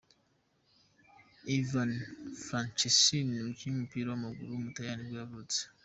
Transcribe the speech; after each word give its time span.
Ivan 1.57 1.91
Franceschini, 2.45 3.35
umukinnyi 3.39 3.77
w’umupira 3.79 4.07
w’amaguru 4.09 4.49
w’umutaliyani 4.51 5.01
nibwo 5.03 5.17
yavutse. 5.21 5.59